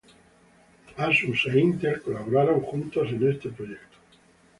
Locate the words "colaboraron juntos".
2.05-3.05